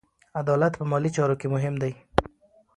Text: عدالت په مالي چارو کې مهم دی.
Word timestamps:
عدالت 0.41 0.73
په 0.79 0.83
مالي 0.91 1.09
چارو 1.15 1.39
کې 1.39 1.47
مهم 1.53 1.75
دی. 1.81 1.93